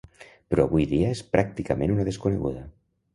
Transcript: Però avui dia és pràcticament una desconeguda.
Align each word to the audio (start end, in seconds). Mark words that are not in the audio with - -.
Però 0.53 0.63
avui 0.69 0.87
dia 0.93 1.11
és 1.17 1.21
pràcticament 1.35 1.93
una 1.97 2.07
desconeguda. 2.09 2.65